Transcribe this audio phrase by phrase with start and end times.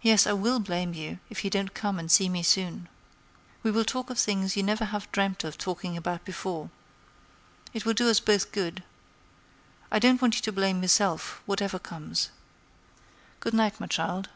[0.00, 2.88] "Yes, I will blame you if you don't come and see me soon.
[3.62, 6.70] We will talk of things you never have dreamt of talking about before.
[7.74, 8.82] It will do us both good.
[9.92, 12.30] I don't want you to blame yourself, whatever comes.
[13.40, 14.30] Good night, my child."